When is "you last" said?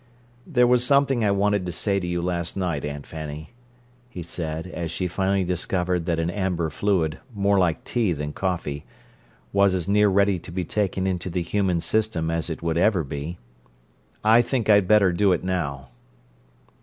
2.07-2.57